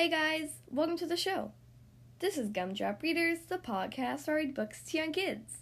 [0.00, 1.52] Hey guys, welcome to the show.
[2.20, 5.58] This is Gumdrop Readers, the podcast where I read books to young kids.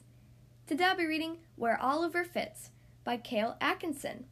[0.65, 2.71] Today I'll be reading Where Oliver Fits
[3.03, 4.27] by Cale Atkinson.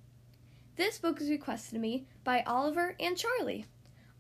[0.77, 3.67] This book was requested to me by Oliver and Charlie.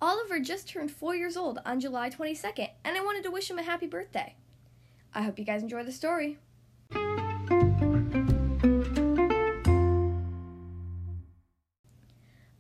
[0.03, 3.61] Oliver just turned four years old on July 22nd, and I wanted to wish him
[3.61, 4.35] a happy birthday.
[5.15, 6.39] I hope you guys enjoy the story.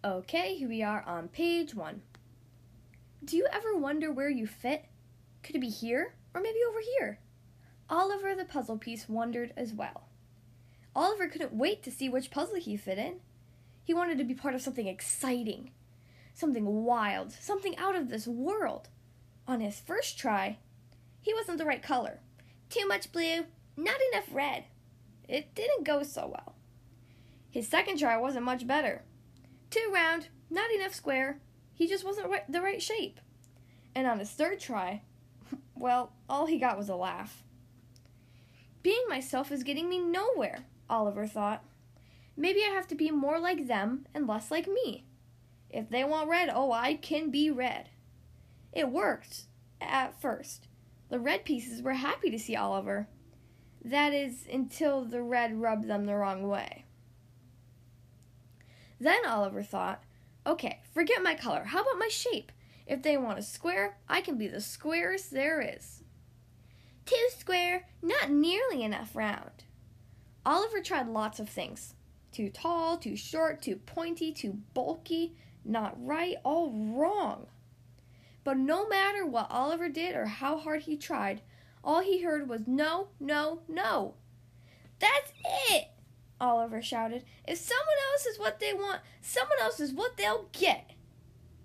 [0.05, 2.03] Okay, here we are on page one.
[3.27, 4.85] Do you ever wonder where you fit?
[5.43, 7.19] Could it be here or maybe over here?
[7.91, 10.05] Oliver the puzzle piece wondered as well.
[10.95, 13.17] Oliver couldn't wait to see which puzzle he fit in.
[13.83, 15.73] He wanted to be part of something exciting,
[16.35, 18.91] something wild, something out of this world.
[19.49, 20.59] On his first try,
[21.21, 22.21] he wasn't the right color.
[22.71, 24.67] Too much blue, not enough red.
[25.29, 26.55] It didn't go so well.
[27.51, 29.03] His second try wasn't much better.
[29.71, 31.41] Too round, not enough square.
[31.77, 33.21] He just wasn't right, the right shape.
[33.95, 35.03] And on his third try,
[35.77, 37.45] well, all he got was a laugh.
[38.83, 41.63] Being myself is getting me nowhere, Oliver thought.
[42.35, 45.05] Maybe I have to be more like them and less like me.
[45.69, 47.91] If they want red, oh, I can be red.
[48.73, 49.43] It worked
[49.81, 50.69] at first.
[51.11, 53.09] The red pieces were happy to see Oliver.
[53.85, 56.87] That is, until the red rubbed them the wrong way.
[58.99, 60.03] Then Oliver thought,
[60.47, 61.65] okay, forget my color.
[61.65, 62.53] How about my shape?
[62.87, 66.03] If they want a square, I can be the squarest there is.
[67.05, 69.65] Too square, not nearly enough round.
[70.45, 71.95] Oliver tried lots of things.
[72.31, 77.47] Too tall, too short, too pointy, too bulky, not right, all wrong.
[78.45, 81.43] But no matter what Oliver did or how hard he tried,
[81.83, 84.15] all he heard was no, no, no.
[85.01, 85.33] That's
[85.71, 85.89] it!
[86.41, 87.25] Oliver shouted.
[87.47, 90.91] If someone else is what they want, someone else is what they'll get.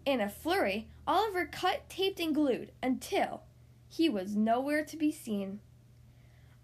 [0.06, 3.44] In a flurry, Oliver cut, taped, and glued until
[3.90, 5.60] he was nowhere to be seen.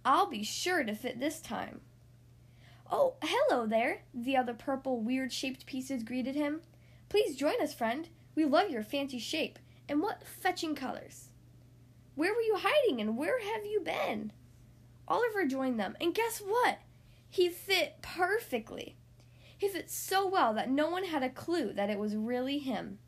[0.05, 1.81] I'll be sure to fit this time.
[2.89, 6.61] Oh, hello there, the other purple, weird shaped pieces greeted him.
[7.09, 8.07] Please join us, friend.
[8.33, 9.59] We love your fancy shape.
[9.89, 11.29] And what fetching colors.
[12.15, 14.31] Where were you hiding and where have you been?
[15.07, 16.79] Oliver joined them, and guess what?
[17.29, 18.97] He fit perfectly.
[19.57, 22.99] He fit so well that no one had a clue that it was really him.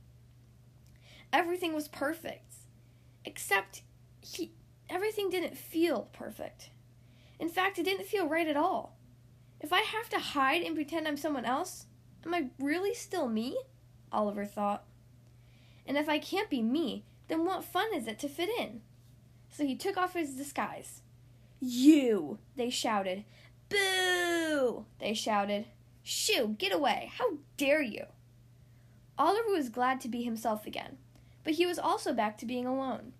[1.31, 2.55] Everything was perfect,
[3.23, 3.83] except
[4.21, 4.53] he
[4.89, 6.71] everything didn't feel perfect.
[7.39, 8.97] In fact, it didn't feel right at all.
[9.59, 11.85] If I have to hide and pretend I'm someone else,
[12.25, 13.57] am I really still me?
[14.11, 14.85] Oliver thought.
[15.85, 18.81] And if I can't be me, then what fun is it to fit in?
[19.51, 21.01] So he took off his disguise.
[21.59, 22.39] You!
[22.55, 23.25] they shouted.
[23.69, 24.85] Boo!
[24.99, 25.65] they shouted.
[26.03, 27.11] Shoo, get away!
[27.17, 28.05] How dare you!
[29.17, 30.97] Oliver was glad to be himself again,
[31.43, 33.13] but he was also back to being alone.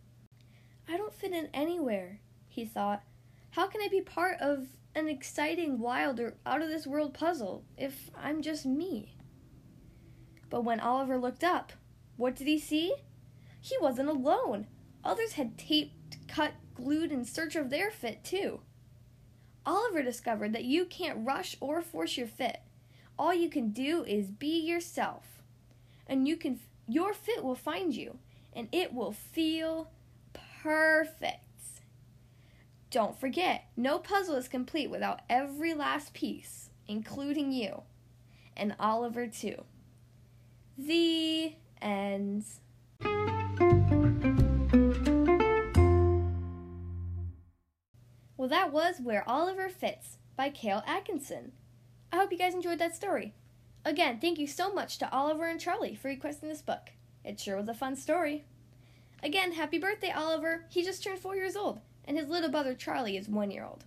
[0.87, 3.03] I don't fit in anywhere, he thought.
[3.51, 7.63] How can I be part of an exciting, wild, or out of this world puzzle
[7.77, 9.17] if I'm just me?
[10.49, 11.73] But when Oliver looked up,
[12.17, 12.95] what did he see?
[13.61, 14.67] He wasn't alone.
[15.03, 18.61] Others had taped, cut, glued in search of their fit, too.
[19.69, 22.61] Oliver discovered that you can't rush or force your fit.
[23.19, 25.43] All you can do is be yourself.
[26.07, 28.17] And you can your fit will find you
[28.51, 29.91] and it will feel
[30.63, 31.43] perfect.
[32.89, 37.83] Don't forget, no puzzle is complete without every last piece, including you.
[38.57, 39.65] And Oliver too.
[40.79, 42.61] The ends.
[48.69, 51.53] Was Where Oliver Fits by Cale Atkinson.
[52.11, 53.33] I hope you guys enjoyed that story.
[53.83, 56.91] Again, thank you so much to Oliver and Charlie for requesting this book.
[57.23, 58.45] It sure was a fun story.
[59.23, 60.65] Again, happy birthday, Oliver.
[60.69, 63.85] He just turned four years old, and his little brother Charlie is one year old.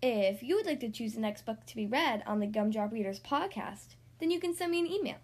[0.00, 2.90] If you would like to choose the next book to be read on the Gumdrop
[2.90, 5.16] Readers podcast, then you can send me an email,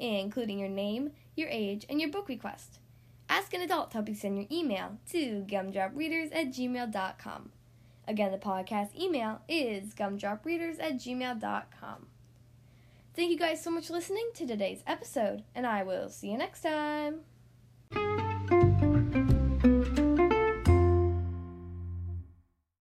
[0.00, 2.80] including your name, your age, and your book request.
[3.28, 7.52] Ask an adult to help you send your email to gumdropreaders at gmail.com.
[8.08, 12.06] Again, the podcast email is gumdropreaders at gmail.com.
[13.14, 16.38] Thank you guys so much for listening to today's episode, and I will see you
[16.38, 17.20] next time.